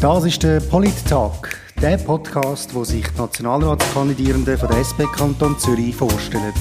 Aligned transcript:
Das 0.00 0.24
ist 0.24 0.42
der 0.42 0.60
Polit-Talk, 0.60 1.50
der 1.82 1.98
Podcast, 1.98 2.74
wo 2.74 2.84
sich 2.84 3.06
die 3.06 3.18
Nationalratskandidierenden 3.18 4.56
von 4.56 4.68
der 4.70 4.78
SP 4.80 5.04
Kanton 5.14 5.58
Zürich 5.58 5.94
vorstellen. 5.94 6.54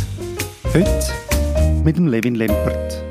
Heute 0.74 1.14
mit 1.86 1.96
dem 1.96 2.08
Levin 2.08 2.36
Lempert. 2.36 3.02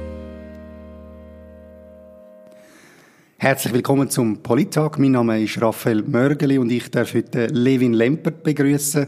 Herzlich 3.39 3.73
willkommen 3.73 4.11
zum 4.11 4.43
Polit-Talk. 4.43 4.99
Mein 4.99 5.13
Name 5.13 5.43
ist 5.43 5.63
Raphael 5.63 6.03
Mörgeli 6.03 6.59
und 6.59 6.71
ich 6.71 6.91
darf 6.91 7.15
heute 7.15 7.47
Levin 7.47 7.95
Lempert 7.95 8.43
begrüßen. 8.43 9.07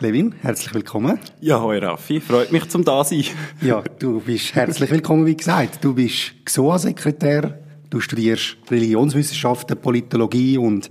Levin, 0.00 0.34
herzlich 0.40 0.72
willkommen. 0.72 1.18
Ja, 1.42 1.60
hoi 1.60 1.76
Raffi, 1.76 2.22
freut 2.22 2.52
mich 2.52 2.70
zum 2.70 2.86
da 2.86 3.04
sein. 3.04 3.24
ja, 3.60 3.84
du 3.98 4.18
bist 4.18 4.54
herzlich 4.54 4.90
willkommen, 4.90 5.26
wie 5.26 5.36
gesagt. 5.36 5.84
Du 5.84 5.94
bist 5.94 6.32
GSOA-Sekretär 6.46 7.63
Du 7.94 8.00
studierst 8.00 8.56
Religionswissenschaften, 8.72 9.76
Politologie 9.76 10.58
und 10.58 10.90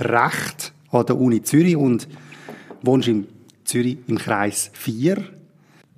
Recht 0.00 0.72
an 0.90 1.06
der 1.06 1.16
Uni 1.16 1.40
Zürich 1.40 1.76
und 1.76 2.08
wohnst 2.82 3.06
in 3.06 3.28
Zürich 3.64 3.98
im 4.08 4.18
Kreis 4.18 4.72
4. 4.72 5.22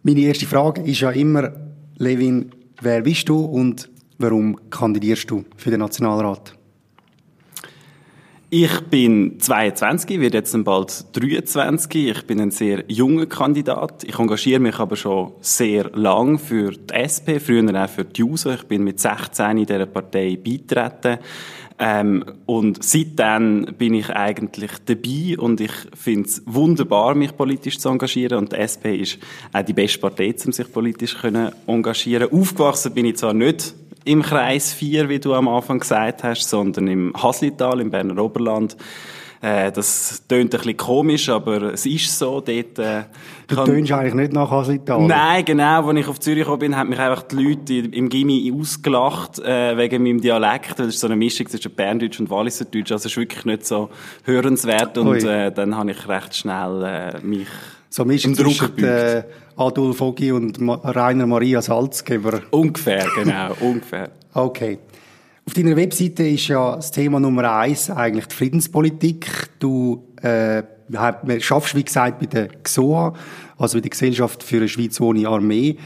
Meine 0.02 0.20
erste 0.20 0.44
Frage 0.44 0.82
ist 0.82 1.00
ja 1.00 1.12
immer, 1.12 1.50
Levin, 1.96 2.50
wer 2.82 3.00
bist 3.00 3.30
du 3.30 3.38
und 3.38 3.88
warum 4.18 4.68
kandidierst 4.68 5.30
du 5.30 5.46
für 5.56 5.70
den 5.70 5.80
Nationalrat? 5.80 6.53
Ich 8.56 8.82
bin 8.82 9.40
22, 9.40 10.20
werde 10.20 10.38
jetzt 10.38 10.56
bald 10.62 11.06
23. 11.20 12.08
Ich 12.10 12.24
bin 12.24 12.40
ein 12.40 12.52
sehr 12.52 12.84
junger 12.86 13.26
Kandidat. 13.26 14.04
Ich 14.04 14.16
engagiere 14.16 14.60
mich 14.60 14.78
aber 14.78 14.94
schon 14.94 15.32
sehr 15.40 15.90
lang 15.90 16.38
für 16.38 16.70
die 16.70 16.94
SP, 16.94 17.42
früher 17.44 17.74
auch 17.74 17.88
für 17.88 18.04
die 18.04 18.20
JUSO. 18.20 18.52
Ich 18.52 18.62
bin 18.62 18.84
mit 18.84 19.00
16 19.00 19.58
in 19.58 19.66
dieser 19.66 19.86
Partei 19.86 20.36
beitreten. 20.36 21.18
Ähm, 21.80 22.24
und 22.46 22.84
seitdem 22.84 23.74
bin 23.76 23.94
ich 23.94 24.08
eigentlich 24.10 24.70
dabei 24.84 25.36
und 25.36 25.60
ich 25.60 25.72
finde 25.92 26.28
es 26.28 26.40
wunderbar, 26.46 27.16
mich 27.16 27.36
politisch 27.36 27.80
zu 27.80 27.88
engagieren. 27.88 28.38
Und 28.38 28.52
die 28.52 28.56
SP 28.62 28.94
ist 28.94 29.18
auch 29.52 29.62
die 29.62 29.72
beste 29.72 29.98
Partei, 29.98 30.32
um 30.46 30.52
sich 30.52 30.72
politisch 30.72 31.20
zu 31.20 31.52
engagieren. 31.66 32.30
Aufgewachsen 32.30 32.94
bin 32.94 33.06
ich 33.06 33.16
zwar 33.16 33.34
nicht 33.34 33.74
im 34.04 34.22
Kreis 34.22 34.72
4, 34.72 35.08
wie 35.08 35.18
du 35.18 35.34
am 35.34 35.48
Anfang 35.48 35.80
gesagt 35.80 36.22
hast, 36.22 36.48
sondern 36.48 36.88
im 36.88 37.12
Haslital, 37.14 37.80
im 37.80 37.90
Berner 37.90 38.22
Oberland. 38.22 38.76
Äh, 39.44 39.72
das 39.72 40.26
tönt 40.26 40.54
ein 40.54 40.58
bisschen 40.58 40.76
komisch, 40.78 41.28
aber 41.28 41.74
es 41.74 41.84
ist 41.84 42.18
so. 42.18 42.40
Dort, 42.40 42.78
äh, 42.78 43.04
du 43.46 43.56
tönst 43.64 43.92
eigentlich 43.92 44.14
nicht 44.14 44.32
nach 44.32 44.50
Haslital? 44.50 45.02
Nein, 45.02 45.44
genau. 45.44 45.86
Als 45.86 45.98
ich 45.98 46.08
auf 46.08 46.18
Zürich 46.18 46.44
gekommen 46.44 46.60
bin, 46.60 46.76
haben 46.76 46.88
mich 46.88 46.98
einfach 46.98 47.24
die 47.24 47.36
Leute 47.36 47.74
im 47.74 48.08
Gimmi 48.08 48.54
ausgelacht 48.58 49.40
äh, 49.40 49.76
wegen 49.76 50.02
meinem 50.02 50.22
Dialekt. 50.22 50.78
Das 50.78 50.86
ist 50.86 51.00
so 51.00 51.08
eine 51.08 51.16
Mischung 51.16 51.46
zwischen 51.46 51.74
Berndeutsch 51.74 52.20
und 52.20 52.30
Walliserdeutsch. 52.30 52.92
Also 52.92 53.06
es 53.06 53.12
ist 53.12 53.16
wirklich 53.18 53.44
nicht 53.44 53.66
so 53.66 53.90
hörenswert. 54.24 54.96
Und 54.96 55.22
äh, 55.24 55.52
dann 55.52 55.76
habe 55.76 55.90
ich 55.90 56.08
recht 56.08 56.34
schnell 56.34 56.82
äh, 56.82 57.20
mich 57.20 57.48
so 57.94 58.04
Mischung 58.04 58.34
zwischen 58.34 58.76
äh, 58.82 59.22
Adolf 59.56 60.00
Ogi 60.00 60.32
und 60.32 60.60
Ma 60.60 60.74
Rainer 60.82 61.26
Maria 61.26 61.62
Salzgeber. 61.62 62.42
Ungefähr, 62.50 63.06
genau, 63.14 63.54
ungefähr. 63.60 64.10
Okay. 64.32 64.80
Auf 65.46 65.54
deiner 65.54 65.76
Webseite 65.76 66.26
ist 66.26 66.48
ja 66.48 66.74
das 66.74 66.90
Thema 66.90 67.20
Nummer 67.20 67.54
eins 67.56 67.90
eigentlich 67.90 68.26
die 68.26 68.34
Friedenspolitik. 68.34 69.50
Du 69.60 70.08
äh, 70.22 70.64
schaffst, 71.38 71.76
wie 71.76 71.84
gesagt, 71.84 72.18
bei 72.18 72.26
der 72.26 72.48
GSOA, 72.48 73.14
also 73.58 73.78
bei 73.78 73.82
der 73.82 73.90
Gesellschaft 73.90 74.42
für 74.42 74.56
eine 74.56 74.68
Schweiz 74.68 75.00
ohne 75.00 75.28
Armee. 75.28 75.76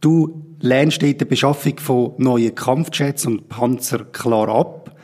Du 0.00 0.42
lehnst 0.58 1.00
dort 1.02 1.20
die 1.20 1.24
Beschaffung 1.24 1.78
von 1.78 2.14
neuen 2.18 2.52
Kampfjets 2.52 3.26
und 3.26 3.48
Panzer 3.48 4.06
klar 4.06 4.48
ab. 4.48 4.96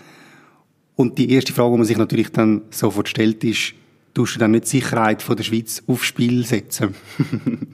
Und 0.97 1.17
die 1.17 1.31
erste 1.31 1.53
Frage, 1.53 1.73
die 1.73 1.79
man 1.79 1.87
sich 1.87 1.97
natürlich 1.97 2.33
dann 2.33 2.63
sofort 2.71 3.09
stellt, 3.09 3.45
ist, 3.45 3.75
tust 4.15 4.37
du 4.37 4.39
dann 4.39 4.53
nicht 4.53 4.65
die 4.65 4.81
Sicherheit 4.81 5.23
von 5.23 5.37
der 5.37 5.45
Schweiz 5.45 5.83
aufs 5.87 6.07
Spiel 6.07 6.47
setzen? 6.47 6.95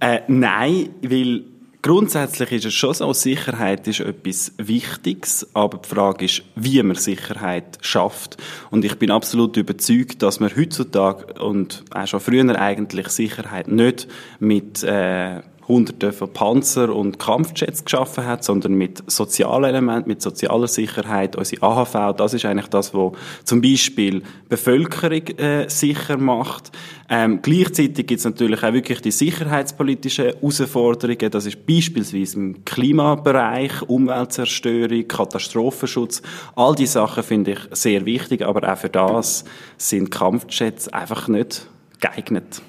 äh, 0.00 0.20
nein, 0.28 0.90
weil 1.02 1.44
grundsätzlich 1.82 2.52
ist 2.52 2.66
es 2.66 2.74
schon 2.74 2.94
so, 2.94 3.12
Sicherheit 3.12 3.88
ist 3.88 4.00
etwas 4.00 4.52
Wichtiges, 4.58 5.48
aber 5.54 5.78
die 5.78 5.88
Frage 5.88 6.24
ist, 6.26 6.42
wie 6.54 6.82
man 6.82 6.96
Sicherheit 6.96 7.78
schafft. 7.80 8.36
Und 8.70 8.84
ich 8.84 8.96
bin 8.96 9.10
absolut 9.10 9.56
überzeugt, 9.56 10.22
dass 10.22 10.40
man 10.40 10.54
heutzutage 10.54 11.42
und 11.42 11.84
auch 11.90 12.06
schon 12.06 12.20
früher 12.20 12.60
eigentlich 12.60 13.08
Sicherheit 13.08 13.68
nicht 13.68 14.08
mit 14.38 14.82
äh, 14.82 15.40
Hunderte 15.68 16.12
von 16.12 16.32
Panzer 16.32 16.94
und 16.94 17.18
Kampfjets 17.18 17.84
geschaffen 17.84 18.24
hat, 18.24 18.44
sondern 18.44 18.74
mit 18.74 19.02
sozialen 19.10 19.64
Elementen, 19.64 20.08
mit 20.08 20.22
sozialer 20.22 20.68
Sicherheit. 20.68 21.36
Unsere 21.36 21.62
AHV, 21.62 22.16
das 22.16 22.34
ist 22.34 22.44
eigentlich 22.44 22.68
das, 22.68 22.94
was 22.94 23.12
zum 23.44 23.60
Beispiel 23.60 24.22
Bevölkerung 24.48 25.26
äh, 25.38 25.68
sicher 25.68 26.18
macht. 26.18 26.70
Ähm, 27.08 27.40
gleichzeitig 27.42 28.06
gibt 28.06 28.18
es 28.18 28.24
natürlich 28.24 28.62
auch 28.62 28.72
wirklich 28.72 29.00
die 29.00 29.10
sicherheitspolitischen 29.10 30.26
Herausforderungen. 30.26 31.30
Das 31.30 31.46
ist 31.46 31.66
beispielsweise 31.66 32.36
im 32.36 32.64
Klimabereich, 32.64 33.82
Umweltzerstörung, 33.82 35.06
Katastrophenschutz. 35.08 36.22
All 36.54 36.74
diese 36.74 36.94
Sachen 36.94 37.22
finde 37.22 37.52
ich 37.52 37.58
sehr 37.72 38.04
wichtig, 38.06 38.42
aber 38.42 38.72
auch 38.72 38.78
für 38.78 38.88
das 38.88 39.44
sind 39.76 40.10
Kampfjets 40.10 40.88
einfach 40.88 41.28
nicht 41.28 41.66
geeignet. 42.00 42.62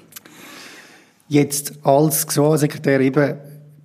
Jetzt 1.28 1.74
als 1.82 2.26
Gesundheitssekretär 2.26 3.00
eben, 3.00 3.36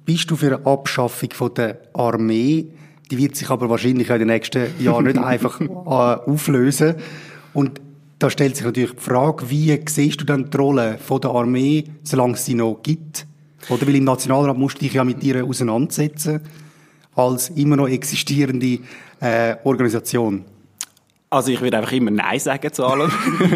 bist 0.05 0.31
du 0.31 0.37
für 0.37 0.55
eine 0.57 0.65
Abschaffung 0.65 1.29
von 1.33 1.53
der 1.53 1.77
Armee? 1.93 2.67
Die 3.11 3.17
wird 3.17 3.35
sich 3.35 3.49
aber 3.49 3.69
wahrscheinlich 3.69 4.09
in 4.09 4.19
den 4.19 4.27
nächsten 4.29 4.67
Jahren 4.79 5.05
nicht 5.05 5.17
einfach 5.23 5.59
äh, 5.59 5.65
auflösen. 5.65 6.95
Und 7.53 7.81
da 8.19 8.29
stellt 8.29 8.55
sich 8.55 8.65
natürlich 8.65 8.91
die 8.91 9.01
Frage, 9.01 9.49
wie 9.49 9.77
siehst 9.85 10.21
du 10.21 10.25
dann 10.25 10.49
die 10.49 10.55
Rolle 10.57 10.97
von 10.97 11.19
der 11.19 11.31
Armee, 11.31 11.83
solange 12.03 12.35
es 12.35 12.45
sie 12.45 12.55
noch 12.55 12.79
gibt? 12.81 13.27
Oder 13.67 13.87
weil 13.87 13.95
im 13.95 14.05
Nationalrat 14.05 14.57
musst 14.57 14.77
du 14.77 14.85
dich 14.85 14.93
ja 14.93 15.03
mit 15.03 15.21
ihr 15.23 15.43
auseinandersetzen, 15.43 16.39
als 17.15 17.49
immer 17.49 17.75
noch 17.75 17.89
existierende 17.89 18.79
äh, 19.19 19.55
Organisation. 19.65 20.45
Also 21.33 21.51
ich 21.51 21.61
würde 21.61 21.77
einfach 21.77 21.91
immer 21.93 22.11
Nein 22.11 22.39
sagen 22.39 22.71
zu 22.71 22.85
allem. 22.85 23.11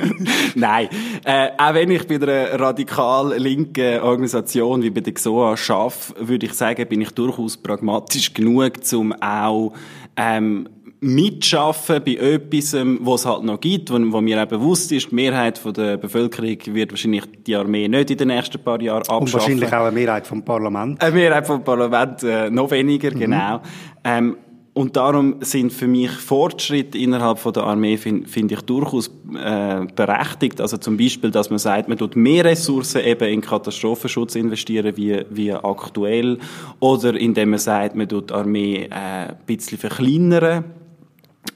Nein. 0.55 0.89
Äh, 1.23 1.49
auch 1.59 1.75
wenn 1.75 1.91
ich 1.91 2.07
bei 2.07 2.15
einer 2.15 2.59
radikal 2.59 3.38
linken 3.38 3.99
Organisation 3.99 4.81
wie 4.81 4.89
bei 4.89 5.01
der 5.01 5.13
XOA 5.13 5.51
arbeite, 5.51 5.95
würde 6.19 6.47
ich 6.47 6.53
sagen, 6.53 6.88
bin 6.88 7.01
ich 7.01 7.11
durchaus 7.11 7.55
pragmatisch 7.55 8.33
genug, 8.33 8.73
um 8.93 9.13
auch 9.21 9.73
ähm, 10.15 10.67
mitschaffen 11.01 12.03
bei 12.03 12.15
etwas, 12.15 12.73
was 12.73 13.21
es 13.21 13.25
halt 13.27 13.43
noch 13.43 13.59
gibt, 13.59 13.91
wo, 13.91 13.99
wo 14.11 14.21
mir 14.21 14.41
auch 14.41 14.47
bewusst 14.47 14.91
ist, 14.91 15.11
die 15.11 15.15
Mehrheit 15.15 15.59
von 15.59 15.73
der 15.73 15.97
Bevölkerung 15.97 16.57
wird 16.65 16.91
wahrscheinlich 16.91 17.25
die 17.45 17.55
Armee 17.55 17.88
nicht 17.88 18.09
in 18.09 18.17
den 18.17 18.29
nächsten 18.29 18.57
paar 18.57 18.81
Jahren 18.81 19.01
abschaffen. 19.01 19.23
Und 19.23 19.33
wahrscheinlich 19.33 19.71
auch 19.71 19.85
eine 19.85 19.91
Mehrheit 19.91 20.25
vom 20.25 20.44
Parlament. 20.44 20.99
Eine 20.99 21.11
Mehrheit 21.13 21.45
vom 21.45 21.63
Parlament, 21.63 22.23
äh, 22.23 22.49
noch 22.49 22.71
weniger, 22.71 23.13
mhm. 23.13 23.19
genau. 23.19 23.61
Ähm, 24.03 24.38
und 24.77 24.95
darum 24.95 25.38
sind 25.39 25.73
für 25.73 25.88
mich 25.88 26.11
Fortschritte 26.11 26.99
innerhalb 26.99 27.39
von 27.39 27.51
der 27.51 27.63
Armee, 27.63 27.97
finde 27.97 28.27
find 28.27 28.51
ich 28.51 28.61
durchaus 28.61 29.07
äh, 29.33 29.88
berechtigt. 29.95 30.61
Also 30.61 30.77
zum 30.77 30.97
Beispiel, 30.97 31.31
dass 31.31 31.49
man 31.49 31.57
sagt, 31.57 31.89
man 31.89 31.97
tut 31.97 32.15
mehr 32.15 32.45
Ressourcen 32.45 33.03
eben 33.03 33.27
in 33.27 33.41
Katastrophenschutz 33.41 34.35
investieren 34.35 34.95
wie, 34.95 35.25
wie 35.31 35.51
aktuell. 35.51 36.38
Oder 36.79 37.15
indem 37.15 37.49
man 37.49 37.59
sagt, 37.59 37.95
man 37.95 38.07
tut 38.07 38.29
die 38.29 38.35
Armee 38.35 38.83
äh, 38.83 39.29
ein 39.29 39.38
bisschen 39.47 39.79
verkleinern 39.79 40.65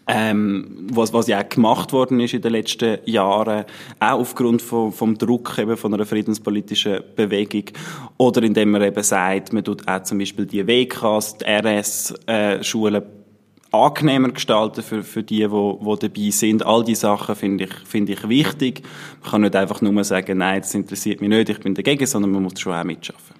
ähm, 0.07 0.87
was, 0.91 1.13
was 1.13 1.27
ja 1.27 1.41
auch 1.41 1.49
gemacht 1.49 1.93
worden 1.93 2.19
ist 2.19 2.33
in 2.33 2.41
den 2.41 2.51
letzten 2.51 2.99
Jahren, 3.05 3.65
auch 3.99 4.19
aufgrund 4.19 4.61
von, 4.61 4.91
vom 4.91 5.17
Druck 5.17 5.57
eben 5.57 5.77
von 5.77 5.93
einer 5.93 6.05
friedenspolitischen 6.05 7.01
Bewegung, 7.15 7.65
oder 8.17 8.43
indem 8.43 8.71
man 8.71 8.81
eben 8.81 9.03
sagt, 9.03 9.53
man 9.53 9.63
tut 9.63 9.87
auch 9.87 10.03
zum 10.03 10.19
Beispiel 10.19 10.45
die 10.45 10.65
WKs, 10.65 11.37
die 11.37 11.45
RS-Schulen 11.45 13.03
äh, 13.03 13.05
angenehmer 13.71 14.29
gestalten 14.29 14.83
für, 14.83 15.01
für 15.03 15.23
die, 15.23 15.47
die, 15.47 15.47
die 15.47 15.99
dabei 15.99 16.29
sind. 16.31 16.65
All 16.65 16.83
diese 16.83 17.01
Sachen 17.01 17.35
finde 17.35 17.65
ich, 17.65 17.73
finde 17.85 18.13
ich 18.13 18.27
wichtig. 18.27 18.83
Man 19.21 19.31
kann 19.31 19.41
nicht 19.41 19.55
einfach 19.55 19.81
nur 19.81 20.03
sagen, 20.03 20.39
nein, 20.39 20.61
das 20.61 20.73
interessiert 20.73 21.21
mich 21.21 21.29
nicht, 21.29 21.49
ich 21.49 21.59
bin 21.59 21.73
dagegen, 21.73 22.05
sondern 22.05 22.31
man 22.31 22.43
muss 22.43 22.59
schon 22.59 22.73
auch 22.73 22.83
mitschaffen. 22.83 23.35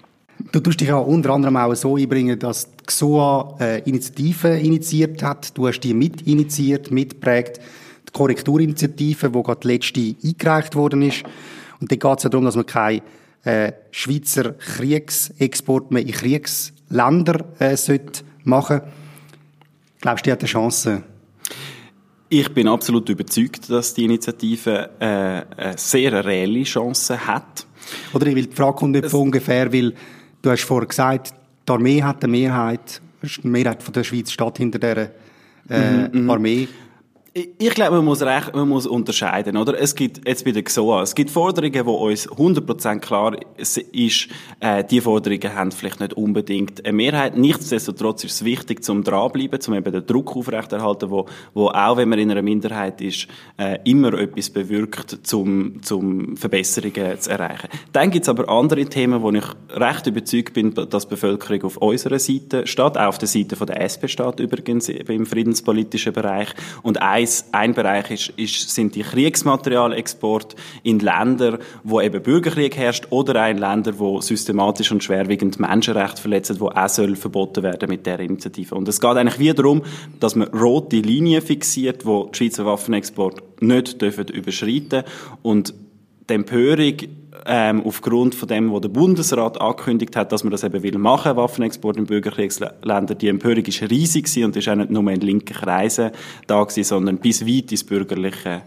Du 0.52 0.60
tust 0.60 0.82
dich 0.82 0.88
ja 0.88 0.98
unter 0.98 1.32
anderem 1.32 1.58
auch 1.58 1.74
so 1.76 1.98
einbringen, 1.98 2.40
dass 2.40 2.70
XOA 2.92 3.58
äh, 3.60 3.90
Initiative 3.90 4.58
initiiert 4.58 5.24
hat. 5.24 5.58
Du 5.58 5.68
hast 5.68 5.80
die 5.82 5.94
mit 5.94 6.22
initiiert, 6.24 6.92
mitprägt. 6.92 7.60
Die 8.08 8.12
Korrekturinitiative, 8.12 9.30
die 9.30 9.44
gerade 9.44 9.68
letzte 9.68 10.16
eingereicht 10.24 10.76
worden 10.76 11.02
ist. 11.02 11.24
Und 11.80 11.92
da 11.92 11.96
geht 11.96 12.18
es 12.18 12.24
ja 12.24 12.30
darum, 12.30 12.46
dass 12.46 12.56
man 12.56 12.66
kein 12.66 13.02
äh, 13.44 13.72
Schweizer 13.92 14.54
Kriegsexport 14.54 15.92
mehr 15.92 16.02
in 16.02 16.12
Kriegsländer 16.12 17.46
äh, 17.60 17.76
sollte 17.78 18.24
machen 18.44 18.82
Glaubst 20.02 20.26
du, 20.26 20.30
die 20.30 20.32
hat 20.32 20.40
eine 20.40 20.48
Chance? 20.48 21.04
Ich 22.30 22.52
bin 22.54 22.68
absolut 22.68 23.08
überzeugt, 23.10 23.70
dass 23.70 23.94
die 23.94 24.06
Initiative 24.06 24.90
äh, 25.00 25.06
eine 25.06 25.78
sehr 25.78 26.26
reelle 26.26 26.64
Chance 26.64 27.28
hat. 27.28 27.68
Oder 28.14 28.28
ich 28.28 28.36
will 28.36 28.48
die 28.48 28.56
Frage 28.56 28.78
kommt 28.78 28.94
nicht 28.94 29.12
von 29.12 29.22
ungefähr, 29.22 29.72
weil 29.72 29.94
Du 30.42 30.50
hast 30.50 30.64
vorher 30.64 30.88
gesagt, 30.88 31.34
die 31.72 31.78
Armee 31.78 32.04
hat 32.04 32.24
eine 32.24 32.32
Mehrheit, 32.32 33.02
die 33.22 33.48
Mehrheit 33.48 33.82
von 33.82 33.94
der 33.94 34.04
Schweiz 34.04 34.32
steht 34.32 34.58
hinter 34.58 34.80
der 34.80 35.12
äh, 35.70 36.08
mhm, 36.08 36.24
mhm. 36.24 36.30
Armee. 36.30 36.68
Ich 37.34 37.76
glaube, 37.76 37.96
man 37.96 38.04
muss, 38.04 38.22
recht, 38.22 38.54
man 38.54 38.68
muss 38.68 38.86
unterscheiden, 38.86 39.56
oder? 39.56 39.80
Es 39.80 39.96
gibt, 39.96 40.28
jetzt 40.28 40.44
bei 40.44 40.52
der 40.52 40.64
XOA, 40.64 41.04
es 41.04 41.16
gibt 41.16 41.30
Forderungen, 41.30 41.86
wo 41.86 41.94
uns 41.94 42.28
100% 42.28 43.00
klar 43.00 43.38
ist, 43.56 44.28
äh, 44.60 44.84
die 44.84 45.00
Forderungen 45.00 45.56
haben 45.56 45.72
vielleicht 45.72 46.02
nicht 46.02 46.14
unbedingt 46.16 46.86
eine 46.86 46.92
Mehrheit. 46.92 47.38
Nichtsdestotrotz 47.38 48.26
ist 48.26 48.34
es 48.34 48.44
wichtig, 48.44 48.84
zum 48.84 49.06
dranbleiben, 49.06 49.62
zum 49.62 49.76
eben 49.76 49.94
den 49.94 50.06
Druck 50.06 50.36
aufrechterhalten, 50.36 51.10
wo, 51.10 51.26
wo 51.54 51.70
auch, 51.70 51.96
wenn 51.96 52.10
man 52.10 52.20
in 52.20 52.32
einer 52.32 52.42
Minderheit 52.42 53.00
ist, 53.00 53.30
äh, 53.58 53.80
immer 53.86 54.14
etwas 54.16 54.50
bewirkt, 54.50 55.20
zum, 55.26 55.82
zum 55.84 56.36
Verbesserungen 56.36 57.18
zu 57.18 57.30
erreichen. 57.30 57.70
Dann 57.94 58.12
gibt 58.12 58.26
es 58.26 58.30
aber 58.30 58.50
andere 58.50 58.84
Themen, 58.88 59.22
wo 59.22 59.32
ich 59.32 59.46
recht 59.70 60.06
überzeugt 60.06 60.54
bin, 60.54 60.74
dass 60.74 61.08
die 61.08 61.12
Bevölkerung 61.12 61.64
auf 61.64 61.78
unserer 61.78 62.20
Seite 62.20 62.68
steht, 62.68 62.98
auch 62.98 63.08
auf 63.08 63.20
der 63.20 63.30
Seite 63.30 63.56
von 63.56 63.68
der 63.68 63.80
SP 63.80 64.10
steht 64.10 64.42
übrigens 64.42 64.90
im 64.90 65.26
friedenspolitischen 65.26 66.12
Bereich. 66.12 66.50
Und 66.84 67.02
ein 67.22 67.62
ein 67.62 67.74
Bereich 67.74 68.12
ist, 68.12 68.30
ist, 68.38 68.70
sind 68.70 68.96
die 68.96 69.04
Kriegsmaterialexporte 69.04 70.56
in 70.84 71.00
Länder, 71.00 71.60
wo 71.84 72.02
eben 72.02 72.22
Bürgerkrieg 72.22 72.76
herrscht 72.76 73.08
oder 73.10 73.50
in 73.50 73.58
Länder, 73.58 73.98
wo 74.00 74.22
systematisch 74.22 74.92
und 74.92 75.04
schwerwiegend 75.04 75.60
Menschenrechte 75.60 76.22
verletzen, 76.22 76.60
wo 76.60 76.70
auch 76.70 76.90
soll 76.90 77.16
verboten 77.16 77.64
werden 77.64 77.90
mit 77.90 78.06
der 78.06 78.20
Initiative. 78.20 78.76
Und 78.76 78.88
es 78.88 79.00
geht 79.00 79.18
eigentlich 79.18 79.40
wieder 79.40 79.56
darum, 79.56 79.84
dass 80.20 80.36
man 80.36 80.48
rote 80.50 80.98
Linien 80.98 81.42
fixiert, 81.42 82.06
wo 82.06 82.26
die 82.26 82.38
Schweizer 82.38 82.66
Waffenexport 82.66 83.62
nicht 83.62 84.02
dürfen 84.02 84.28
überschreiten 84.28 85.04
und 85.42 85.74
die 86.30 86.34
Empörung 86.34 86.96
ähm, 87.46 87.82
aufgrund 87.86 88.36
von 88.36 88.48
dem, 88.48 88.72
was 88.72 88.82
der 88.82 88.90
Bundesrat 88.90 89.60
angekündigt 89.60 90.16
hat, 90.16 90.32
dass 90.32 90.44
man 90.44 90.52
das 90.52 90.64
eben 90.64 90.84
will 90.84 90.98
machen, 90.98 91.36
Waffenexport 91.36 91.98
in 91.98 92.06
Bürgerkriegsländer, 92.06 93.16
die 93.16 93.30
Empörung 93.30 93.64
ist 93.64 93.82
riesig 93.82 94.26
gewesen 94.26 94.46
und 94.46 94.56
ist 94.56 94.68
auch 94.68 94.76
nicht 94.76 94.92
nur 94.92 95.10
in 95.12 95.22
linken 95.22 95.54
Kreisen 95.56 96.12
da 96.48 96.62
gewesen, 96.62 96.84
sondern 96.84 97.18
bis 97.18 97.46
weit 97.46 97.72
ins 97.72 97.84
bürgerliche 97.84 98.62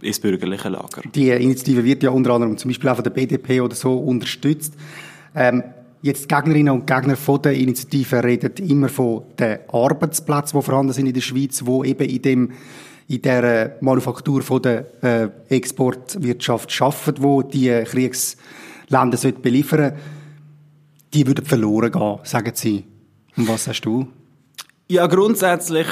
ins 0.00 0.20
bürgerliche 0.20 0.68
Lager. 0.68 1.02
Die 1.14 1.28
Initiative 1.28 1.84
wird 1.84 2.02
ja 2.02 2.10
unter 2.10 2.32
anderem 2.34 2.56
zum 2.56 2.68
Beispiel 2.68 2.88
auch 2.88 2.94
von 2.94 3.04
der 3.04 3.10
BDP 3.10 3.60
oder 3.60 3.74
so 3.74 3.98
unterstützt. 3.98 4.74
Ähm, 5.34 5.64
jetzt 6.02 6.28
Gegnerinnen 6.28 6.72
und 6.72 6.86
Gegner 6.86 7.16
von 7.16 7.42
der 7.42 7.54
Initiative 7.54 8.22
reden 8.22 8.52
immer 8.68 8.88
von 8.88 9.22
den 9.38 9.58
Arbeitsplätzen, 9.68 10.58
die 10.58 10.64
vorhanden 10.64 10.92
sind 10.92 11.06
in 11.06 11.14
der 11.14 11.20
Schweiz, 11.20 11.62
wo 11.64 11.82
eben 11.82 12.08
in 12.08 12.22
dem 12.22 12.52
in 13.08 13.22
der 13.22 13.76
Manufaktur 13.80 14.42
von 14.42 14.62
der 14.62 15.02
äh, 15.02 15.28
Exportwirtschaft 15.48 16.70
schaffen, 16.70 17.14
wo 17.18 17.42
die 17.42 17.82
Kriegsländer 17.84 19.18
beliefern 19.42 19.94
die 21.14 21.26
würden 21.26 21.44
verloren 21.44 21.92
gehen, 21.92 22.18
sagen 22.24 22.52
Sie. 22.54 22.84
Und 23.36 23.48
was 23.48 23.64
sagst 23.64 23.84
du? 23.84 24.08
Ja, 24.88 25.06
grundsätzlich 25.06 25.86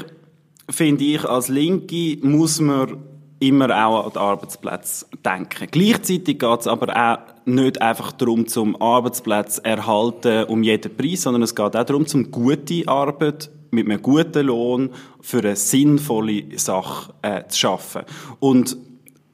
finde 0.70 1.04
ich, 1.04 1.24
als 1.24 1.48
Linke 1.48 2.18
muss 2.22 2.60
man 2.60 2.96
immer 3.38 3.70
auch 3.70 4.06
an 4.06 4.12
die 4.12 4.18
Arbeitsplätze 4.18 5.06
denken. 5.24 5.68
Gleichzeitig 5.70 6.38
geht 6.38 6.60
es 6.60 6.66
aber 6.66 6.96
auch 6.96 7.18
nicht 7.44 7.80
einfach 7.82 8.12
darum, 8.12 8.46
zum 8.46 8.80
Arbeitsplatz 8.80 9.58
erhalten 9.58 10.44
um 10.44 10.62
jeden 10.62 10.96
Preis, 10.96 11.22
sondern 11.22 11.42
es 11.42 11.54
geht 11.54 11.76
auch 11.76 11.84
darum, 11.84 12.06
zum 12.06 12.30
gute 12.30 12.88
Arbeit 12.88 13.50
mit 13.76 13.86
einem 13.86 14.02
guten 14.02 14.46
Lohn 14.46 14.90
für 15.20 15.38
eine 15.38 15.54
sinnvolle 15.54 16.58
Sache 16.58 17.12
äh, 17.22 17.46
zu 17.46 17.58
schaffen. 17.58 18.02
Und 18.40 18.76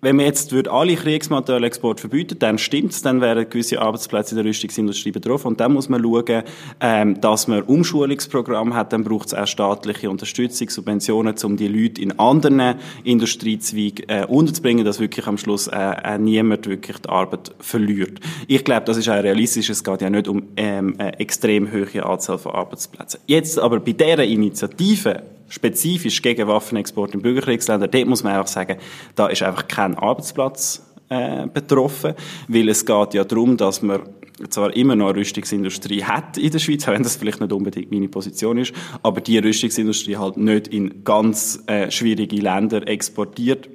wenn 0.05 0.17
man 0.17 0.27
jetzt 0.27 0.51
würde 0.51 0.73
alle 0.73 0.97
Kriegsmaterialexport 0.97 2.01
verbieten, 2.01 2.37
dann 2.41 2.59
stimmt's, 2.59 3.03
dann 3.03 3.21
wären 3.21 3.49
gewisse 3.49 3.81
Arbeitsplätze 3.81 4.33
in 4.33 4.39
der 4.39 4.45
Rüstungsindustrie 4.47 5.13
betroffen. 5.13 5.47
Und 5.47 5.61
dann 5.61 5.73
muss 5.73 5.89
man 5.89 6.03
schauen, 6.03 6.43
ähm, 6.81 7.21
dass 7.21 7.47
man 7.47 7.63
Umschulungsprogramme 7.63 8.75
hat, 8.75 8.93
dann 8.93 9.05
braucht 9.05 9.29
es 9.29 9.35
auch 9.35 9.47
staatliche 9.47 10.11
Unterstützung, 10.11 10.69
Subventionen, 10.71 11.37
um 11.45 11.57
die 11.57 11.69
Leute 11.69 12.03
in 12.03 12.19
anderen 12.19 12.81
Industriezweigen 13.05 14.09
äh, 14.09 14.27
unterzubringen, 14.27 14.85
dass 14.85 14.99
wirklich 14.99 15.29
am 15.29 15.39
Schluss 15.39 15.69
äh, 15.69 15.77
äh, 15.77 16.19
niemand 16.19 16.67
wirklich 16.67 16.99
die 16.99 17.09
Arbeit 17.09 17.55
verliert. 17.61 18.19
Ich 18.49 18.65
glaube, 18.65 18.85
das 18.87 18.97
ist 18.97 19.09
auch 19.09 19.23
realistisch. 19.23 19.71
Es 19.71 19.85
geht 19.85 20.03
ja 20.03 20.11
nicht 20.11 20.27
um 20.27 20.43
ähm, 20.57 20.97
eine 20.99 21.21
extrem 21.21 21.71
hohe 21.71 22.05
Anzahl 22.05 22.39
von 22.39 22.51
Arbeitsplätzen. 22.51 23.21
Jetzt 23.29 23.57
aber 23.57 23.79
bei 23.79 23.93
dieser 23.93 24.25
Initiative 24.25 25.23
spezifisch 25.53 26.23
gegen 26.23 26.49
Waffenexport 26.49 27.15
in 27.15 27.21
Bürgerkriegsländer, 27.21 27.87
dort 27.87 28.07
muss 28.07 28.23
man 28.23 28.33
einfach 28.33 28.49
sagen, 28.49 28.79
da 29.15 29.27
ist 29.27 29.43
einfach 29.43 29.69
kein 29.69 29.95
Arbeitsplatz 29.95 30.83
äh, 31.11 31.47
betroffen, 31.47 32.15
weil 32.49 32.71
es 32.71 32.87
geht 32.87 33.13
ja 33.13 33.23
darum, 33.23 33.59
dass 33.59 33.83
man 33.83 34.01
zwar 34.49 34.75
immer 34.75 34.97
noch 34.97 35.11
eine 35.11 35.19
Rüstungsindustrie 35.19 36.05
hat 36.05 36.39
in 36.39 36.51
der 36.51 36.59
Schweiz, 36.59 36.89
auch 36.89 36.93
wenn 36.93 37.03
das 37.03 37.17
vielleicht 37.17 37.41
nicht 37.41 37.53
unbedingt 37.53 37.93
meine 37.93 38.09
Position 38.09 38.57
ist, 38.57 38.73
aber 39.03 39.21
die 39.21 39.37
Rüstungsindustrie 39.39 40.17
halt 40.17 40.39
nicht 40.39 40.69
in 40.69 41.05
ganz 41.05 41.63
äh, 41.67 41.91
schwierige 41.91 42.37
Länder 42.37 42.89
exportiert. 42.89 43.69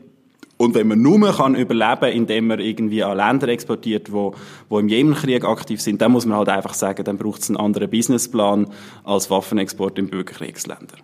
Und 0.58 0.74
wenn 0.74 0.88
man 0.88 1.00
nur 1.00 1.32
kann 1.32 1.54
überleben, 1.54 2.12
indem 2.12 2.48
man 2.48 2.60
irgendwie 2.60 3.04
an 3.04 3.18
Länder 3.18 3.50
exportiert, 3.50 4.12
wo, 4.12 4.34
wo 4.68 4.80
im 4.80 4.90
Jemenkrieg 4.90 5.46
aktiv 5.46 5.80
sind, 5.80 6.02
dann 6.02 6.12
muss 6.12 6.26
man 6.26 6.40
halt 6.40 6.50
einfach 6.50 6.74
sagen, 6.74 7.04
dann 7.04 7.20
braucht 7.20 7.44
es 7.44 7.50
einen 7.52 7.58
anderen 7.58 7.92
Businessplan 7.92 8.66
als 9.04 9.30
Waffenexport 9.30 10.00
in 10.00 10.08
Bürgerkriegsländer. 10.08 10.96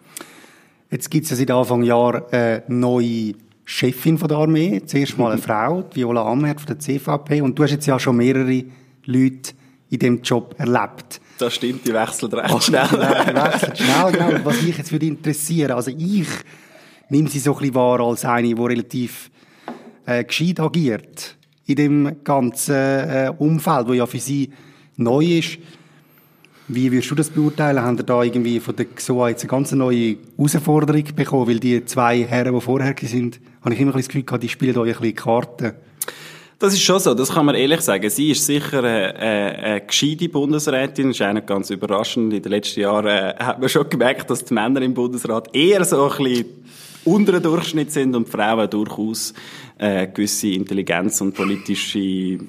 Jetzt 0.93 1.09
gibt 1.09 1.23
es 1.23 1.31
ja 1.31 1.37
seit 1.37 1.49
Anfang 1.49 1.81
Jahr 1.81 2.31
eine 2.31 2.61
neue 2.67 3.33
Chefin 3.65 4.19
von 4.19 4.27
der 4.27 4.37
Armee. 4.37 4.79
Zuerst 4.85 5.17
mal 5.17 5.31
eine 5.31 5.37
mhm. 5.37 5.43
Frau, 5.43 5.83
Viola 5.91 6.23
Amherd 6.23 6.61
von 6.61 6.67
der 6.67 6.77
CVP. 6.77 7.41
Und 7.41 7.57
du 7.57 7.63
hast 7.63 7.71
jetzt 7.71 7.87
ja 7.87 7.97
schon 7.97 8.17
mehrere 8.17 8.63
Leute 9.05 9.53
in 9.89 9.97
diesem 9.97 10.21
Job 10.21 10.53
erlebt. 10.59 11.19
Das 11.39 11.55
stimmt, 11.55 11.87
die 11.87 11.93
wechseln 11.95 12.31
recht 12.31 12.63
schnell. 12.65 12.87
die 12.91 12.95
wechseln 12.95 13.75
schnell, 13.75 14.11
genau. 14.11 14.45
Was 14.45 14.61
mich 14.61 14.77
jetzt 14.77 14.91
würde 14.91 15.07
interessieren, 15.07 15.71
also 15.71 15.89
ich 15.89 16.27
nehme 17.09 17.27
sie 17.27 17.39
so 17.39 17.53
ein 17.53 17.57
bisschen 17.57 17.73
wahr 17.73 17.99
als 17.99 18.23
eine, 18.23 18.53
die 18.53 18.61
relativ 18.61 19.31
äh, 20.05 20.23
gescheit 20.23 20.59
agiert 20.59 21.37
in 21.65 21.75
dem 21.75 22.23
ganzen 22.23 22.75
äh, 22.75 23.33
Umfeld, 23.35 23.87
wo 23.87 23.93
ja 23.93 24.05
für 24.05 24.19
sie 24.19 24.51
neu 24.97 25.39
ist. 25.39 25.57
Wie 26.69 26.91
würdest 26.91 27.11
du 27.11 27.15
das 27.15 27.29
beurteilen? 27.29 27.81
Haben 27.81 27.97
ihr 27.97 28.03
da 28.03 28.23
irgendwie 28.23 28.59
von 28.61 28.75
der 28.75 28.85
XOA 28.85 29.29
jetzt 29.29 29.43
eine 29.43 29.49
ganz 29.49 29.71
neue 29.73 30.15
Herausforderung 30.37 31.03
bekommen? 31.15 31.47
Weil 31.47 31.59
die 31.59 31.83
zwei 31.83 32.23
Herren, 32.23 32.55
die 32.55 32.61
vorher 32.61 32.95
sind, 33.01 33.41
habe 33.61 33.73
ich 33.73 33.81
immer 33.81 33.91
ein 33.91 33.97
das 33.97 34.07
Gefühl 34.07 34.23
gehabt, 34.23 34.43
die 34.43 34.49
spielen 34.49 34.77
euch 34.77 34.95
ein 34.95 35.01
bisschen 35.01 35.15
Karten. 35.15 35.73
Das 36.59 36.73
ist 36.73 36.81
schon 36.81 36.99
so, 36.99 37.13
das 37.13 37.33
kann 37.33 37.45
man 37.45 37.55
ehrlich 37.55 37.81
sagen. 37.81 38.09
Sie 38.09 38.31
ist 38.31 38.45
sicher 38.45 38.79
eine, 38.79 39.13
eine, 39.15 39.57
eine 39.57 39.81
gescheite 39.81 40.29
Bundesrätin, 40.29 41.07
das 41.07 41.19
ist 41.19 41.33
nicht 41.33 41.47
ganz 41.47 41.69
überraschend. 41.69 42.33
In 42.33 42.41
den 42.41 42.51
letzten 42.51 42.79
Jahren 42.79 43.07
äh, 43.07 43.35
hat 43.37 43.59
man 43.59 43.67
schon 43.67 43.89
gemerkt, 43.89 44.29
dass 44.29 44.45
die 44.45 44.53
Männer 44.53 44.81
im 44.81 44.93
Bundesrat 44.93 45.53
eher 45.53 45.83
so 45.83 46.09
ein 46.09 46.17
bisschen 46.17 46.45
unter 47.03 47.33
dem 47.33 47.43
Durchschnitt 47.43 47.91
sind 47.91 48.15
und 48.15 48.27
die 48.27 48.31
Frauen 48.31 48.69
durchaus 48.69 49.33
äh, 49.77 50.07
gewisse 50.07 50.47
Intelligenz 50.47 51.19
und 51.19 51.33
politische 51.33 52.39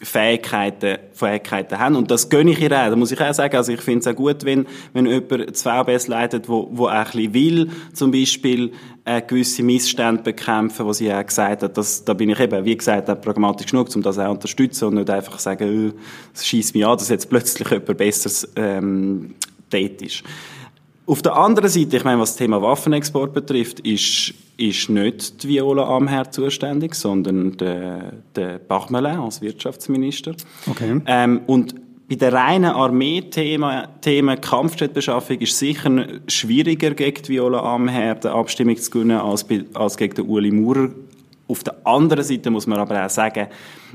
Fähigkeiten, 0.00 0.98
Fähigkeiten 1.12 1.78
haben. 1.78 1.96
Und 1.96 2.10
das 2.10 2.28
gönne 2.28 2.52
ich 2.52 2.60
ihr 2.60 2.70
auch. 2.70 2.88
Da 2.88 2.94
muss 2.94 3.10
ich 3.10 3.20
auch 3.20 3.34
sagen, 3.34 3.56
also 3.56 3.72
ich 3.72 3.80
finde 3.80 4.00
es 4.00 4.06
auch 4.06 4.14
gut, 4.14 4.44
wenn, 4.44 4.66
wenn 4.92 5.06
jemand 5.06 5.50
das 5.50 5.62
VBS 5.62 6.06
leitet, 6.06 6.48
wo, 6.48 6.68
wo 6.70 6.86
auch 6.86 6.92
ein 6.92 7.04
bisschen 7.04 7.34
will, 7.34 7.70
zum 7.94 8.12
Beispiel, 8.12 8.72
äh, 9.04 9.22
gewisse 9.22 9.62
Missstände 9.62 10.22
bekämpfen, 10.22 10.86
wo 10.86 10.92
sie 10.92 11.12
auch 11.12 11.24
gesagt 11.24 11.62
hat, 11.62 11.76
das, 11.76 12.04
da 12.04 12.14
bin 12.14 12.30
ich 12.30 12.38
eben, 12.38 12.64
wie 12.64 12.76
gesagt, 12.76 13.10
auch 13.10 13.20
pragmatisch 13.20 13.70
genug, 13.70 13.88
um 13.96 14.02
das 14.02 14.18
auch 14.18 14.26
zu 14.26 14.30
unterstützen 14.30 14.84
und 14.84 14.94
nicht 14.94 15.10
einfach 15.10 15.38
sagen, 15.40 15.88
äh, 15.88 15.92
es 16.32 16.46
schießt 16.46 16.74
mich 16.74 16.86
an, 16.86 16.96
dass 16.96 17.08
jetzt 17.08 17.28
plötzlich 17.28 17.68
jemand 17.68 17.96
Besseres, 17.98 18.48
ähm, 18.54 19.34
dort 19.70 20.02
ist. 20.02 20.22
Auf 21.08 21.22
der 21.22 21.36
anderen 21.36 21.70
Seite, 21.70 21.96
ich 21.96 22.04
meine, 22.04 22.20
was 22.20 22.32
das 22.32 22.36
Thema 22.36 22.60
Waffenexport 22.60 23.32
betrifft, 23.32 23.80
ist, 23.80 24.34
ist 24.58 24.90
nicht 24.90 25.42
die 25.42 25.48
Viola 25.48 25.88
Amher 25.88 26.30
zuständig, 26.30 26.94
sondern 26.94 27.56
der, 27.56 28.12
der 28.36 28.58
Bachmelin 28.58 29.16
als 29.16 29.40
Wirtschaftsminister. 29.40 30.34
Okay. 30.66 31.00
Ähm, 31.06 31.40
und 31.46 31.74
bei 32.10 32.16
den 32.16 32.34
reinen 32.34 32.72
Armee-Themen, 32.72 33.88
Themen 34.02 34.38
Kampfjetbeschaffung 34.38 35.38
ist 35.38 35.58
sicher 35.58 36.06
schwieriger 36.26 36.90
gegen 36.90 37.22
die 37.22 37.28
Viola 37.30 37.60
Amher 37.60 38.16
die 38.16 38.28
Abstimmung 38.28 38.76
zu 38.76 38.90
gewinnen 38.90 39.18
als, 39.18 39.44
bei, 39.44 39.64
als 39.72 39.96
gegen 39.96 40.14
den 40.14 40.26
Uli 40.26 40.50
Maurer. 40.50 40.90
Auf 41.46 41.64
der 41.64 41.86
anderen 41.86 42.22
Seite 42.22 42.50
muss 42.50 42.66
man 42.66 42.80
aber 42.80 43.06
auch 43.06 43.08
sagen, 43.08 43.46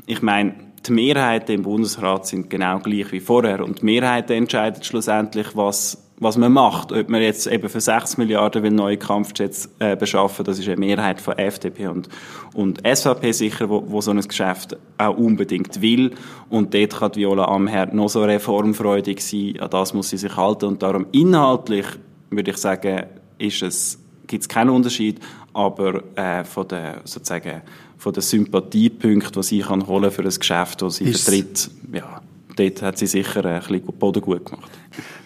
ich 0.07 0.23
meine, 0.23 0.55
die 0.87 0.91
Mehrheiten 0.91 1.51
im 1.51 1.61
Bundesrat 1.61 2.25
sind 2.25 2.49
genau 2.49 2.79
gleich 2.79 3.11
wie 3.11 3.19
vorher 3.19 3.63
und 3.63 3.81
die 3.81 3.85
Mehrheiten 3.85 4.33
entscheiden 4.33 4.81
schlussendlich, 4.81 5.55
was 5.55 6.02
was 6.19 6.37
man 6.37 6.51
macht. 6.51 6.91
Ob 6.91 7.09
man 7.09 7.21
jetzt 7.21 7.47
eben 7.47 7.67
für 7.69 7.81
6 7.81 8.17
Milliarden 8.17 8.63
will 8.63 8.71
neue 8.71 8.97
Kampfjets 8.97 9.69
äh, 9.79 9.95
beschaffen, 9.95 10.45
das 10.45 10.59
ist 10.59 10.67
eine 10.67 10.77
Mehrheit 10.77 11.19
von 11.19 11.37
FDP 11.37 11.87
und, 11.87 12.09
und 12.53 12.81
SVP 12.85 13.31
sicher, 13.31 13.69
wo, 13.69 13.83
wo 13.87 14.01
so 14.01 14.11
ein 14.11 14.21
Geschäft 14.21 14.77
auch 14.97 15.17
unbedingt 15.17 15.81
will. 15.81 16.11
Und 16.49 16.73
dort 16.73 16.97
kann 16.97 17.15
Viola 17.15 17.45
Amherd 17.45 17.93
noch 17.93 18.09
so 18.09 18.23
reformfreudig 18.23 19.21
sein, 19.21 19.59
an 19.59 19.69
das 19.69 19.93
muss 19.93 20.09
sie 20.09 20.17
sich 20.17 20.35
halten. 20.35 20.65
Und 20.65 20.83
darum 20.83 21.07
inhaltlich 21.11 21.85
würde 22.29 22.51
ich 22.51 22.57
sagen, 22.57 23.03
ist 23.37 23.61
es, 23.61 23.99
gibt 24.27 24.43
es 24.43 24.49
keinen 24.49 24.69
Unterschied, 24.69 25.19
aber 25.53 26.03
äh, 26.15 26.43
von 26.43 26.67
der, 26.67 27.01
sozusagen, 27.03 27.61
von 27.97 28.13
den 28.13 28.21
Sympathiepunkten, 28.21 29.41
die 29.41 29.43
sie 29.43 29.59
kann 29.59 29.87
holen 29.87 30.11
für 30.11 30.23
ein 30.23 30.29
Geschäft, 30.29 30.81
das 30.81 30.95
sie 30.95 31.05
ist 31.05 31.23
vertritt, 31.23 31.69
ja, 31.93 32.21
dort 32.55 32.81
hat 32.81 32.97
sie 32.97 33.07
sicher 33.07 33.45
ein 33.45 33.59
bisschen 33.59 33.85
Boden 33.97 34.21
gut 34.21 34.45
gemacht. 34.45 34.71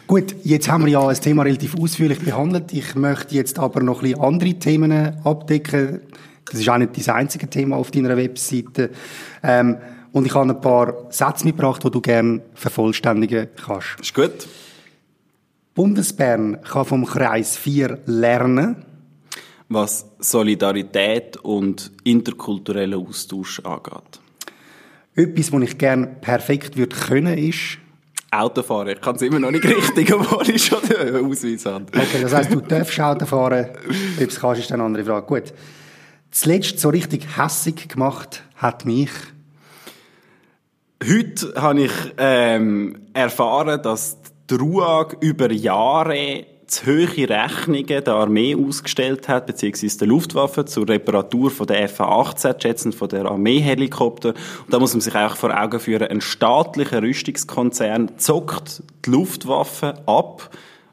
Gut, 0.07 0.35
jetzt 0.43 0.69
haben 0.69 0.85
wir 0.85 0.91
ja 0.91 1.07
das 1.07 1.19
Thema 1.19 1.43
relativ 1.43 1.75
ausführlich 1.77 2.19
behandelt. 2.19 2.71
Ich 2.73 2.95
möchte 2.95 3.35
jetzt 3.35 3.59
aber 3.59 3.81
noch 3.81 4.01
ein 4.01 4.11
bisschen 4.11 4.21
andere 4.21 4.53
Themen 4.53 5.17
abdecken. 5.23 6.01
Das 6.49 6.59
ist 6.59 6.69
auch 6.69 6.77
nicht 6.77 6.97
das 6.97 7.09
einzige 7.09 7.49
Thema 7.49 7.75
auf 7.75 7.91
deiner 7.91 8.15
Webseite. 8.15 8.91
Ähm, 9.43 9.77
und 10.13 10.25
ich 10.25 10.33
habe 10.33 10.49
ein 10.49 10.61
paar 10.61 11.11
Sätze 11.11 11.45
mitgebracht, 11.45 11.83
die 11.83 11.91
du 11.91 12.01
gerne 12.01 12.41
vervollständigen 12.53 13.49
kannst. 13.55 13.99
Ist 14.01 14.13
gut. 14.13 14.47
Bundesbern 15.75 16.59
kann 16.63 16.85
vom 16.85 17.05
Kreis 17.05 17.57
4 17.57 17.99
lernen. 18.05 18.83
Was 19.69 20.07
Solidarität 20.19 21.37
und 21.37 21.91
interkulturellen 22.03 23.05
Austausch 23.05 23.59
angeht. 23.59 24.21
Etwas, 25.17 25.51
was 25.51 25.61
ich 25.63 25.77
gerne 25.79 26.07
perfekt 26.07 26.77
würde 26.77 26.95
können, 26.95 27.37
ist... 27.39 27.79
Autofahren. 28.29 28.89
Ich 28.89 29.01
kann 29.01 29.15
es 29.15 29.23
immer 29.23 29.39
noch 29.39 29.49
nicht 29.49 29.65
richtig, 29.65 30.13
obwohl 30.13 30.47
ich 30.47 30.63
schon 30.63 30.79
den 30.87 31.25
Ausweis 31.25 31.65
habe. 31.65 31.85
Okay, 31.87 32.21
das 32.21 32.33
heisst, 32.35 32.53
du 32.53 32.61
darfst 32.61 32.99
Auto 32.99 33.25
fahren. 33.25 33.67
Ob 34.21 34.27
es 34.27 34.39
kannst, 34.39 34.61
ist 34.61 34.71
eine 34.71 34.83
andere 34.83 35.03
Frage. 35.03 35.25
Gut. 35.25 35.53
Zuletzt 36.29 36.79
so 36.79 36.89
richtig 36.89 37.25
hässig 37.35 37.89
gemacht 37.89 38.43
hat 38.55 38.85
mich... 38.85 39.09
Heute 41.03 41.53
habe 41.55 41.81
ich 41.81 41.91
ähm, 42.17 43.07
erfahren, 43.13 43.81
dass 43.81 44.17
die 44.49 44.55
RUAG 44.55 45.17
über 45.21 45.51
Jahre 45.51 46.45
zu 46.67 46.85
hohe 46.85 47.29
Rechnungen 47.29 47.85
der 47.85 48.13
Armee 48.13 48.55
ausgestellt 48.55 49.27
hat, 49.29 49.47
beziehungsweise 49.47 49.99
der 49.99 50.07
Luftwaffe 50.07 50.65
zur 50.65 50.87
Reparatur 50.87 51.49
von 51.49 51.65
der 51.65 51.83
F-18-Jets 51.83 52.87
und 52.87 52.95
von 52.95 53.07
der 53.07 53.25
Armeehelikopter. 53.25 54.29
Und 54.29 54.73
da 54.73 54.79
muss 54.79 54.93
man 54.93 55.01
sich 55.01 55.15
auch 55.15 55.37
vor 55.37 55.57
Augen 55.57 55.79
führen, 55.79 56.07
ein 56.07 56.21
staatlicher 56.21 57.01
Rüstungskonzern 57.01 58.17
zockt 58.17 58.83
die 59.05 59.11
Luftwaffe 59.11 59.93
ab, 60.05 60.49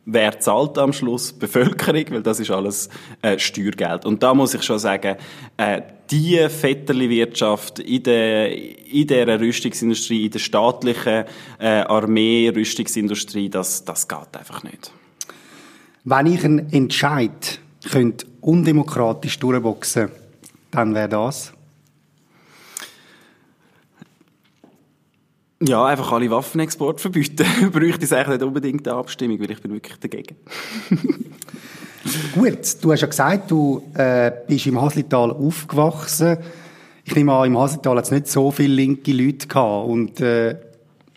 wer 0.07 0.39
zahlt 0.39 0.79
am 0.79 0.93
Schluss? 0.93 1.33
Bevölkerung, 1.33 2.05
weil 2.11 2.23
das 2.23 2.39
ist 2.39 2.51
alles 2.51 2.89
äh, 3.23 3.39
Steuergeld. 3.39 4.05
Und 4.05 4.23
da 4.23 4.33
muss 4.35 4.55
ich 4.55 4.63
schon 4.63 4.79
sagen, 4.79 5.17
äh, 5.57 5.83
die 6.11 6.37
Vetterli-Wirtschaft 6.37 7.81
in 7.81 8.03
der, 8.03 8.53
in 8.53 9.07
der 9.07 9.41
Rüstungsindustrie, 9.41 10.27
in 10.27 10.31
der 10.31 10.39
staatlichen 10.39 11.25
äh, 11.59 11.67
Armee-Rüstungsindustrie, 11.67 13.49
das, 13.49 13.85
das 13.85 14.07
geht 14.07 14.37
einfach 14.37 14.63
nicht. 14.63 14.93
Wenn 16.05 16.27
ich 16.27 16.45
einen 16.45 16.71
Entscheid 16.71 17.61
könnte 17.91 18.27
undemokratisch 18.43 19.39
durchboxen, 19.39 20.11
dann 20.71 20.95
wäre 20.95 21.09
das? 21.09 21.55
Ja, 25.63 25.87
einfach 25.87 26.13
alle 26.13 26.31
Waffenexporte 26.31 27.01
verbieten. 27.01 27.47
Bräuchte 27.73 28.05
es 28.05 28.13
eigentlich 28.13 28.39
nicht 28.39 28.43
unbedingt 28.43 28.87
eine 28.87 28.99
Abstimmung, 28.99 29.41
weil 29.41 29.51
ich 29.51 29.63
bin 29.63 29.73
wirklich 29.73 29.97
dagegen. 29.97 30.37
Gut, 32.35 32.77
du 32.83 32.93
hast 32.93 33.01
ja 33.01 33.07
gesagt, 33.07 33.51
du 33.51 33.83
äh, 33.95 34.31
bist 34.47 34.67
im 34.67 34.79
Haslital 34.79 35.31
aufgewachsen. 35.31 36.37
Ich 37.05 37.15
nehme 37.15 37.33
an, 37.33 37.47
im 37.47 37.59
Haslital 37.59 37.97
hat 37.97 38.05
es 38.05 38.11
nicht 38.11 38.29
so 38.29 38.51
viele 38.51 38.75
linke 38.75 39.13
Leute 39.13 39.47
gehabt. 39.47 39.89
Und 39.89 40.21
äh, 40.21 40.55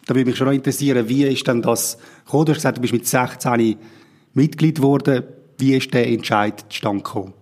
da 0.06 0.16
würde 0.16 0.30
mich 0.30 0.38
schon 0.38 0.48
noch 0.48 0.54
interessieren, 0.54 1.10
wie 1.10 1.26
ist 1.26 1.46
denn 1.46 1.62
das 1.62 1.98
gekommen? 2.24 2.46
Du 2.46 2.52
hast 2.52 2.60
gesagt, 2.60 2.78
du 2.78 2.82
bist 2.82 2.94
mit 2.94 3.06
16 3.06 3.52
Mitglied 4.38 4.78
geworden. 4.78 5.24
Wie 5.58 5.76
ist 5.76 5.94
der 5.94 6.08
Entscheid 6.08 6.64
zustande 6.70 7.04
gekommen? 7.04 7.34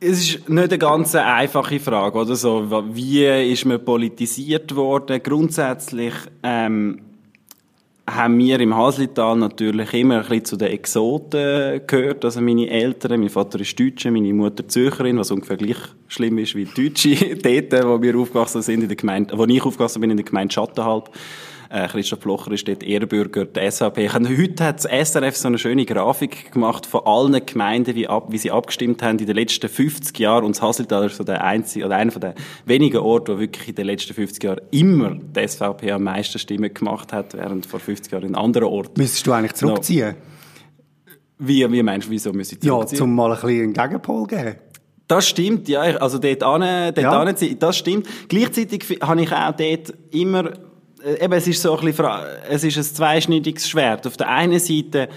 Es 0.00 0.20
ist 0.20 0.48
nicht 0.48 0.70
eine 0.70 0.78
ganz 0.78 1.14
einfache 1.14 1.78
Frage, 1.78 2.18
oder 2.18 2.34
so. 2.34 2.66
Wie 2.92 3.24
ist 3.24 3.64
man 3.66 3.84
politisiert 3.84 4.74
worden? 4.74 5.22
Grundsätzlich 5.22 6.14
ähm, 6.42 7.02
haben 8.10 8.38
wir 8.38 8.58
im 8.58 8.74
Haslital 8.74 9.36
natürlich 9.36 9.92
immer 9.94 10.16
ein 10.16 10.22
bisschen 10.22 10.44
zu 10.44 10.56
den 10.56 10.68
Exoten 10.68 11.82
gehört. 11.86 12.24
Also 12.24 12.40
meine 12.40 12.68
Eltern, 12.68 13.20
mein 13.20 13.28
Vater 13.28 13.60
ist 13.60 13.78
Deutscher, 13.78 14.10
meine 14.10 14.32
Mutter 14.32 14.66
Zürcherin, 14.66 15.18
was 15.18 15.30
ungefähr 15.30 15.56
gleich 15.56 15.78
schlimm 16.08 16.38
ist 16.38 16.56
wie 16.56 16.64
die 16.64 16.88
Deutsche 16.88 17.36
dort, 17.70 17.86
wo 17.86 18.02
wir 18.02 18.16
aufgewachsen 18.18 18.62
sind 18.62 18.82
in 18.82 18.88
der 18.88 18.96
Gemeinde, 18.96 19.38
wo 19.38 19.44
ich 19.44 19.62
aufgewachsen 19.62 20.00
bin 20.00 20.10
in 20.10 20.16
der 20.16 20.26
Gemeinde 20.26 20.52
Schattenhalb. 20.52 21.10
Äh, 21.72 21.88
Christoph 21.88 22.18
Blocher 22.18 22.52
ist 22.52 22.68
dort 22.68 22.82
Ehrenbürger 22.82 23.46
der 23.46 23.70
SAP. 23.70 23.96
Heute 23.96 24.64
hat 24.64 24.84
das 24.84 25.10
SRF 25.10 25.34
so 25.34 25.48
eine 25.48 25.56
schöne 25.56 25.86
Grafik 25.86 26.52
gemacht 26.52 26.84
von 26.84 27.00
allen 27.06 27.46
Gemeinden, 27.46 27.94
wie, 27.94 28.06
ab, 28.06 28.26
wie 28.28 28.36
sie 28.36 28.50
abgestimmt 28.50 29.02
haben 29.02 29.18
in 29.18 29.24
den 29.24 29.36
letzten 29.36 29.70
50 29.70 30.18
Jahren. 30.18 30.44
Und 30.44 30.54
das 30.54 30.60
Haslital 30.60 31.06
ist 31.06 31.16
so 31.16 31.24
der 31.24 31.42
einzige, 31.42 31.86
oder 31.86 31.96
einer 31.96 32.10
der 32.10 32.34
wenigen 32.66 32.98
Orte, 32.98 33.36
wo 33.36 33.40
wirklich 33.40 33.70
in 33.70 33.74
den 33.74 33.86
letzten 33.86 34.12
50 34.12 34.44
Jahren 34.44 34.60
immer 34.70 35.14
die 35.14 35.48
SVP 35.48 35.92
am 35.92 36.02
meisten 36.02 36.38
Stimmen 36.38 36.74
gemacht 36.74 37.10
hat, 37.10 37.32
während 37.32 37.64
vor 37.64 37.80
50 37.80 38.12
Jahren 38.12 38.24
in 38.24 38.34
anderen 38.34 38.68
Orten. 38.68 39.00
Müsstest 39.00 39.26
du 39.26 39.32
eigentlich 39.32 39.54
zurückziehen? 39.54 40.10
No. 40.10 41.12
Wie, 41.38 41.72
wie 41.72 41.82
meinst 41.82 42.06
du, 42.06 42.10
wieso 42.10 42.34
müsste 42.34 42.56
ich 42.56 42.60
zurückziehen? 42.60 42.98
Ja, 42.98 42.98
zum 42.98 43.14
mal 43.14 43.32
ein 43.32 43.40
bisschen 43.40 43.62
einen 43.62 43.72
Gegenpol 43.72 44.26
geben. 44.26 44.56
Das 45.08 45.26
stimmt, 45.26 45.68
ja. 45.68 45.80
Also 45.80 46.18
dort 46.18 46.42
an, 46.42 46.60
dort 46.94 46.98
ja. 46.98 47.18
an, 47.18 47.34
das 47.58 47.78
stimmt. 47.78 48.06
Gleichzeitig 48.28 48.98
habe 49.00 49.22
ich 49.22 49.32
auch 49.32 49.56
dort 49.56 49.94
immer 50.10 50.52
eben, 51.20 51.32
es 51.32 51.46
ist 51.46 51.62
so 51.62 51.76
ein 51.76 51.84
bisschen, 51.84 52.06
es 52.48 52.64
ist 52.64 52.76
ein 52.76 52.82
zweischneidiges 52.82 53.68
Schwert. 53.68 54.06
Auf 54.06 54.16
der 54.16 54.28
einen 54.28 54.58
Seite, 54.58 55.08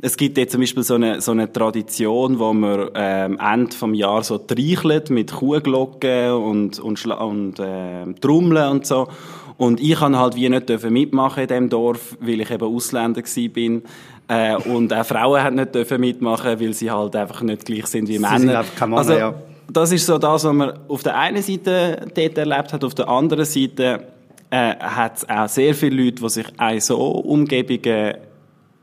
es 0.00 0.16
gibt 0.16 0.38
jetzt 0.38 0.52
zum 0.52 0.60
Beispiel 0.60 0.82
so 0.82 0.94
eine, 0.94 1.20
so 1.20 1.32
eine 1.32 1.52
Tradition, 1.52 2.38
wo 2.38 2.52
man 2.52 2.90
ähm, 2.94 3.38
Ende 3.38 3.76
vom 3.76 3.94
Jahr 3.94 4.22
so 4.22 4.38
treichelt 4.38 5.10
mit 5.10 5.32
Kuhglocken 5.32 6.32
und, 6.32 6.78
und, 6.78 7.06
und 7.06 7.58
äh, 7.58 8.12
Trommeln 8.20 8.70
und 8.70 8.86
so. 8.86 9.08
Und 9.56 9.80
ich 9.80 9.98
kann 9.98 10.18
halt 10.18 10.34
wie 10.34 10.48
nicht 10.48 10.68
mitmachen 10.90 11.42
in 11.42 11.48
diesem 11.48 11.68
Dorf, 11.68 12.16
weil 12.20 12.40
ich 12.40 12.50
eben 12.50 12.64
Ausländer 12.64 13.22
bin. 13.52 13.82
Äh, 14.26 14.56
und 14.56 14.92
auch 14.92 15.06
Frauen 15.06 15.42
haben 15.42 15.56
nicht 15.56 15.74
dürfen 15.74 16.00
mitmachen, 16.00 16.58
weil 16.58 16.72
sie 16.72 16.90
halt 16.90 17.14
einfach 17.14 17.42
nicht 17.42 17.64
gleich 17.64 17.86
sind 17.86 18.08
wie 18.08 18.18
Männer. 18.18 18.38
Sie 18.38 18.46
sind 18.46 18.56
einfach 18.56 18.86
Mann, 18.86 18.98
also, 18.98 19.12
ja. 19.12 19.34
Das 19.72 19.92
ist 19.92 20.04
so 20.04 20.18
das, 20.18 20.44
was 20.44 20.52
man 20.52 20.72
auf 20.88 21.02
der 21.02 21.18
einen 21.18 21.42
Seite 21.42 22.06
dort 22.14 22.38
erlebt 22.38 22.72
hat, 22.72 22.84
auf 22.84 22.94
der 22.94 23.08
anderen 23.08 23.44
Seite 23.44 24.13
äh, 24.54 24.76
hat 24.78 25.16
es 25.16 25.28
auch 25.28 25.48
sehr 25.48 25.74
viele 25.74 26.04
Leute, 26.04 26.22
die 26.22 26.28
sich 26.28 26.46
auch 26.58 26.80
so 26.80 26.96
Umgebungen 26.96 28.14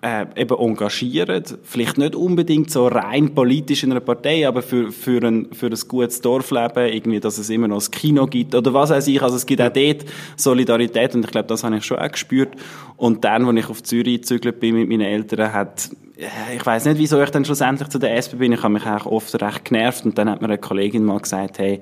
äh, 0.02 0.26
eben 0.36 0.58
engagieren. 0.60 1.44
Vielleicht 1.64 1.98
nicht 1.98 2.14
unbedingt 2.14 2.70
so 2.72 2.88
rein 2.88 3.34
politisch 3.34 3.84
in 3.84 3.92
einer 3.92 4.02
Partei, 4.02 4.46
aber 4.46 4.64
für, 4.64 4.92
für, 4.92 5.26
ein, 5.26 5.48
für 5.54 5.68
ein 5.68 5.78
gutes 5.88 6.20
Dorfleben, 6.20 6.92
irgendwie, 6.92 7.22
dass 7.22 7.38
es 7.38 7.50
immer 7.50 7.70
noch 7.70 7.78
das 7.78 7.90
Kino 7.90 8.28
gibt 8.28 8.54
oder 8.54 8.74
was 8.74 8.90
weiß 8.90 9.08
ich. 9.08 9.22
Also 9.22 9.38
es 9.38 9.46
gibt 9.46 9.62
auch 9.62 9.72
dort 9.72 10.04
Solidarität 10.36 11.16
und 11.16 11.24
ich 11.24 11.32
glaube, 11.32 11.48
das 11.48 11.64
habe 11.64 11.78
ich 11.78 11.86
schon 11.86 12.00
auch 12.00 12.12
gespürt. 12.12 12.54
Und 12.98 13.24
dann, 13.24 13.46
als 13.46 13.58
ich 13.58 13.70
auf 13.70 13.82
Zürich 13.82 14.22
gezügelt 14.22 14.60
bin 14.60 14.76
mit 14.76 14.90
meinen 14.90 15.02
Eltern, 15.02 15.54
hat 15.54 15.90
äh, 16.18 16.56
ich 16.58 16.66
weiß 16.66 16.84
nicht, 16.86 16.98
wieso 16.98 17.22
ich 17.22 17.30
dann 17.30 17.46
schlussendlich 17.46 17.88
zu 17.88 17.98
der 17.98 18.18
SP 18.20 18.36
bin. 18.36 18.52
Ich 18.52 18.62
habe 18.62 18.74
mich 18.74 18.86
eigentlich 18.86 19.06
oft 19.06 19.42
recht 19.42 19.64
genervt 19.64 20.04
und 20.04 20.18
dann 20.18 20.30
hat 20.30 20.42
mir 20.42 20.50
eine 20.50 20.58
Kollegin 20.58 21.06
mal 21.06 21.20
gesagt, 21.20 21.60
hey, 21.60 21.80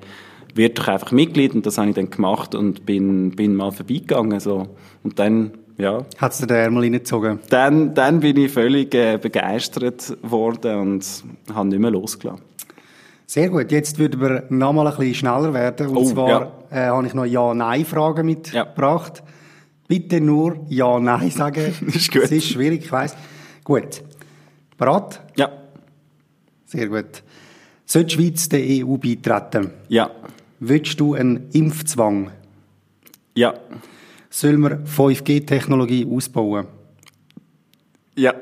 wird 0.54 0.78
doch 0.78 0.88
einfach 0.88 1.12
Mitglied 1.12 1.54
und 1.54 1.66
das 1.66 1.78
habe 1.78 1.88
ich 1.88 1.94
dann 1.94 2.10
gemacht 2.10 2.54
und 2.54 2.86
bin, 2.86 3.30
bin 3.32 3.54
mal 3.54 3.70
vorbeigegangen. 3.70 4.40
So. 4.40 4.68
Und 5.02 5.18
dann, 5.18 5.52
ja. 5.78 6.04
Hat 6.18 6.32
es 6.32 6.38
dir 6.38 6.46
den 6.46 6.56
Ärmel 6.56 6.82
reingezogen? 6.84 7.40
Dann, 7.50 7.94
dann 7.94 8.20
bin 8.20 8.36
ich 8.36 8.52
völlig 8.52 8.94
äh, 8.94 9.18
begeistert 9.18 10.16
worden 10.22 10.78
und 10.78 11.24
habe 11.54 11.68
nicht 11.68 11.78
mehr 11.78 11.90
losgelassen. 11.90 12.42
Sehr 13.26 13.48
gut. 13.48 13.70
Jetzt 13.70 13.98
würden 13.98 14.20
wir 14.20 14.44
noch 14.48 14.72
mal 14.72 14.88
ein 14.88 14.96
bisschen 14.96 15.14
schneller 15.14 15.54
werden. 15.54 15.86
Und 15.86 15.96
oh, 15.98 16.04
zwar 16.04 16.28
ja. 16.28 16.52
äh, 16.70 16.88
habe 16.88 17.06
ich 17.06 17.14
noch 17.14 17.24
Ja-Nein-Fragen 17.24 18.26
mitgebracht. 18.26 19.18
Ja. 19.18 19.32
Bitte 19.86 20.20
nur 20.20 20.66
Ja-Nein 20.68 21.30
sagen. 21.30 21.72
ist 21.86 22.12
gut. 22.12 22.22
Es 22.22 22.32
ist 22.32 22.48
schwierig, 22.48 22.84
ich 22.84 22.90
weiss. 22.90 23.14
Gut. 23.62 24.02
Bereit? 24.76 25.20
Ja. 25.36 25.48
Sehr 26.66 26.88
gut. 26.88 27.22
Soll 27.86 28.04
die 28.04 28.14
Schweiz 28.14 28.48
der 28.48 28.60
EU 28.60 28.96
beitreten? 28.96 29.70
Ja. 29.88 30.10
Willst 30.62 31.00
du 31.00 31.14
einen 31.14 31.48
Impfzwang? 31.52 32.32
Ja. 33.34 33.54
Sollen 34.28 34.60
wir 34.60 34.84
5G-Technologie 34.84 36.06
ausbauen? 36.06 36.66
Ja. 38.14 38.34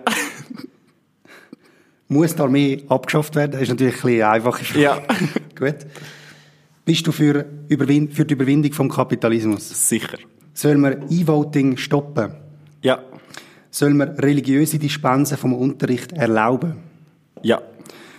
Muss 2.09 2.35
die 2.35 2.43
Armee 2.43 2.85
abgeschafft 2.89 3.37
werden? 3.37 3.53
Das 3.53 3.63
ist 3.63 3.69
natürlich 3.69 3.95
ein 3.95 4.03
bisschen 4.03 4.23
einfacher. 4.23 4.79
Ja. 4.79 5.01
Gut. 5.55 5.77
Bist 6.85 7.07
du 7.07 7.13
für, 7.13 7.47
Überwind 7.69 8.13
für 8.15 8.25
die 8.25 8.35
Überwindung 8.35 8.73
vom 8.73 8.89
Kapitalismus? 8.89 9.89
Sicher. 9.89 10.19
Sollen 10.55 10.81
wir 10.81 11.01
E-Voting 11.09 11.77
stoppen? 11.77 12.33
Ja. 12.83 13.01
Sollen 13.71 13.97
wir 13.97 14.19
religiöse 14.19 14.81
Dispensen 14.81 15.39
vom 15.39 15.53
Unterricht 15.53 16.13
erlauben? 16.13 16.79
Ja. 17.43 17.63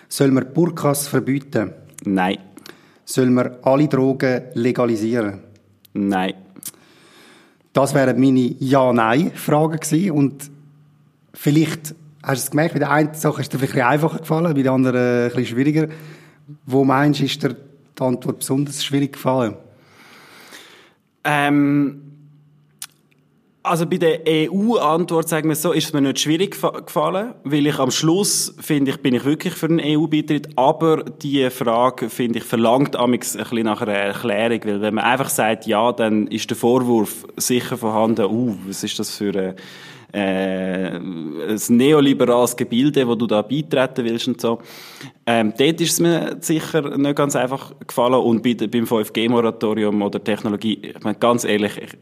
Sollen 0.08 0.36
wir 0.36 0.46
Burkas 0.46 1.08
verbieten? 1.10 1.74
Nein. 2.06 2.38
Sollen 3.10 3.34
wir 3.34 3.58
alle 3.64 3.88
Drogen 3.88 4.44
legalisieren? 4.54 5.40
Nein. 5.94 6.36
Das 7.74 7.96
wären 7.96 8.20
meine 8.20 8.54
Ja-Nein-Fragen 8.60 9.80
gewesen. 9.80 10.12
Und 10.12 10.52
vielleicht 11.34 11.96
hast 12.22 12.44
du 12.44 12.46
es 12.46 12.52
gemerkt, 12.52 12.74
bei 12.74 12.80
der 12.80 12.92
einen 12.92 13.16
Sache 13.16 13.42
ist 13.42 13.52
dir 13.52 13.58
vielleicht 13.58 13.84
einfacher 13.84 14.20
gefallen, 14.20 14.54
bei 14.54 14.62
der 14.62 14.74
anderen 14.74 15.24
ein 15.24 15.30
bisschen 15.30 15.48
schwieriger. 15.48 15.88
Wo 16.68 16.86
meinst 16.86 17.20
du, 17.20 17.26
ist 17.26 17.42
dir 17.42 17.56
die 17.56 18.04
Antwort 18.04 18.40
besonders 18.40 18.86
schwierig 18.86 19.14
gefallen? 19.14 19.56
Ähm, 21.24 22.09
Also 23.70 23.86
bei 23.86 23.98
der 23.98 24.22
EU-Antwort, 24.28 25.30
sagen 25.30 25.48
wir 25.48 25.56
so, 25.56 25.74
ist 25.74 25.86
es 25.86 25.94
mir 25.94 26.02
nicht 26.02 26.20
schwierig 26.20 26.60
gefallen, 26.60 27.36
weil 27.44 27.68
ich 27.68 27.78
am 27.78 27.92
Schluss, 27.92 28.56
finde 28.60 28.90
ich, 28.90 28.98
bin 28.98 29.14
ich 29.14 29.26
wirklich 29.26 29.54
für 29.54 29.68
einen 29.68 29.80
EU-Beitritt, 29.80 30.50
aber 30.56 31.04
die 31.04 31.48
Frage, 31.52 32.10
finde 32.10 32.40
ich, 32.40 32.46
verlangt 32.46 32.96
amix 32.96 33.36
ein 33.36 33.44
bisschen 33.44 33.66
nach 33.66 33.84
einer 33.84 33.94
Erklärung, 33.94 34.62
weil 34.64 34.82
wenn 34.82 34.96
man 34.96 35.04
einfach 35.04 35.30
sagt, 35.30 35.68
ja, 35.68 35.92
dann 35.92 36.26
ist 36.26 36.50
der 36.50 36.58
Vorwurf 36.58 37.28
sicher 37.38 37.78
vorhanden, 37.78 38.26
uh, 38.26 38.56
was 38.66 38.84
ist 38.84 38.98
das 38.98 39.16
für 39.16 39.30
eine 39.30 39.56
äh, 40.12 40.96
ein 40.96 41.60
neoliberales 41.70 42.58
Gebilde, 42.58 43.08
wo 43.08 43.14
du 43.14 43.28
da 43.28 43.44
beitreten 43.44 44.04
willst 44.04 44.28
und 44.28 44.42
so. 44.42 44.58
Ähm, 45.28 45.54
dort 45.56 45.80
ist 45.80 45.92
es 45.92 46.00
mir 46.00 46.38
sicher 46.40 46.98
nicht 46.98 47.16
ganz 47.16 47.36
einfach 47.36 47.74
gefallen. 47.86 48.16
Und 48.16 48.42
bei, 48.42 48.56
beim 48.56 48.86
5G-Moratorium 48.86 50.02
oder 50.02 50.24
Technologie, 50.24 50.80
ich 50.82 51.04
meine, 51.04 51.20
ganz 51.20 51.44
ehrlich, 51.44 51.78
ich, 51.78 51.96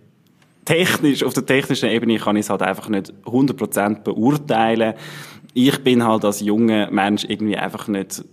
technisch, 0.68 1.24
auf 1.24 1.34
der 1.34 1.46
technischen 1.46 1.90
Ebene 1.90 2.18
kann 2.18 2.36
ich 2.36 2.46
es 2.46 2.50
halt 2.50 2.62
einfach 2.62 2.90
nicht 2.90 3.14
100% 3.26 4.04
beurteilen. 4.04 4.94
Ich 5.54 5.82
bin 5.84 6.04
halt 6.04 6.26
als 6.26 6.42
junger 6.42 6.92
Mensch 6.92 7.26
irgendwie 7.28 7.58
einfach 7.58 7.88
nicht, 7.88 8.24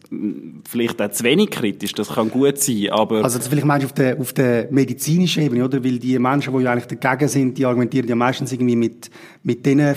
vielleicht 0.68 1.00
auch 1.00 1.10
zu 1.10 1.24
wenig 1.24 1.50
kritisch, 1.50 1.92
das 1.94 2.08
kann 2.08 2.30
gut 2.30 2.58
sein, 2.58 2.90
aber... 2.90 3.22
Also 3.22 3.38
das 3.38 3.48
vielleicht 3.48 3.66
meinst 3.66 3.84
du 3.84 3.86
auf 3.86 3.94
der, 3.94 4.20
auf 4.20 4.32
der 4.32 4.68
medizinischen 4.70 5.44
Ebene, 5.44 5.64
oder? 5.64 5.82
Weil 5.82 5.98
die 5.98 6.18
Menschen, 6.18 6.54
die 6.58 6.64
ja 6.64 6.72
eigentlich 6.72 6.98
dagegen 6.98 7.28
sind, 7.28 7.56
die 7.56 7.64
argumentieren 7.64 8.08
ja 8.08 8.16
meistens 8.16 8.52
irgendwie 8.52 8.76
mit, 8.76 9.10
mit 9.42 9.64
denen 9.64 9.94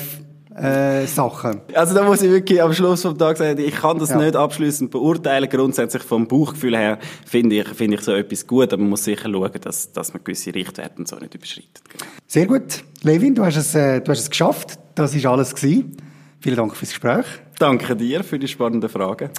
äh, 0.57 1.05
Sachen. 1.05 1.61
Also 1.73 1.93
da 1.93 2.03
muss 2.03 2.21
ich 2.21 2.31
wirklich 2.31 2.61
am 2.61 2.73
Schluss 2.73 3.01
vom 3.01 3.17
Tag 3.17 3.37
sagen, 3.37 3.59
ich 3.59 3.75
kann 3.75 3.99
das 3.99 4.09
ja. 4.09 4.17
nicht 4.17 4.35
abschließend 4.35 4.91
beurteilen. 4.91 5.49
Grundsätzlich 5.49 6.03
vom 6.03 6.27
Bauchgefühl 6.27 6.75
her 6.75 6.99
finde 7.25 7.57
ich, 7.57 7.67
finde 7.69 7.97
ich 7.97 8.01
so 8.01 8.13
etwas 8.13 8.45
gut, 8.45 8.73
aber 8.73 8.81
man 8.81 8.91
muss 8.91 9.03
sicher 9.03 9.29
schauen, 9.29 9.51
dass, 9.61 9.91
dass 9.91 10.13
man 10.13 10.23
gewisse 10.23 10.53
Richtwerte 10.53 11.03
so 11.05 11.15
nicht 11.17 11.35
überschreitet. 11.35 11.81
Sehr 12.25 12.47
gut. 12.47 12.83
Levin, 13.03 13.35
du 13.35 13.45
hast 13.45 13.57
es, 13.57 13.75
äh, 13.75 14.01
du 14.01 14.11
hast 14.11 14.19
es 14.19 14.29
geschafft. 14.29 14.79
Das 14.95 15.13
ist 15.13 15.25
alles 15.25 15.53
gewesen. 15.53 15.97
Vielen 16.39 16.57
Dank 16.57 16.75
fürs 16.75 16.89
Gespräch. 16.89 17.25
Danke 17.59 17.95
dir 17.95 18.23
für 18.23 18.39
die 18.39 18.47
spannenden 18.47 18.89
Fragen. 18.89 19.29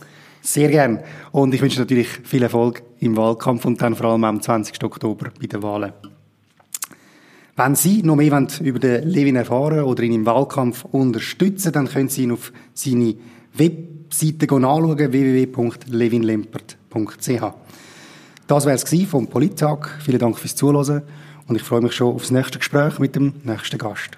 Sehr 0.40 0.68
gern. 0.68 1.00
Und 1.32 1.52
ich 1.52 1.60
wünsche 1.60 1.80
natürlich 1.80 2.08
viel 2.08 2.42
Erfolg 2.42 2.82
im 3.00 3.16
Wahlkampf 3.16 3.64
und 3.64 3.80
dann 3.82 3.94
vor 3.94 4.06
allem 4.06 4.24
am 4.24 4.40
20. 4.40 4.82
Oktober 4.84 5.30
bei 5.40 5.46
den 5.46 5.62
Wahlen. 5.62 5.92
Wenn 7.58 7.74
Sie 7.74 8.02
noch 8.04 8.14
mehr 8.14 8.46
über 8.60 8.78
den 8.78 9.08
Levin 9.08 9.34
erfahren 9.34 9.82
oder 9.82 10.04
ihn 10.04 10.12
im 10.12 10.24
Wahlkampf 10.24 10.84
unterstützen, 10.84 11.72
dann 11.72 11.88
können 11.88 12.08
Sie 12.08 12.22
ihn 12.22 12.30
auf 12.30 12.52
seine 12.72 13.16
Webseite 13.52 14.54
anschauen, 14.54 14.96
www.levinlempert.ch. 14.96 17.42
Das 18.46 18.64
wäre 18.64 18.76
es 18.76 18.84
vom 19.08 19.26
Polittag. 19.26 19.90
Vielen 20.04 20.20
Dank 20.20 20.38
fürs 20.38 20.54
Zuhören 20.54 21.02
und 21.48 21.56
ich 21.56 21.62
freue 21.62 21.80
mich 21.80 21.94
schon 21.94 22.14
aufs 22.14 22.30
nächste 22.30 22.60
Gespräch 22.60 23.00
mit 23.00 23.16
dem 23.16 23.32
nächsten 23.42 23.76
Gast. 23.76 24.16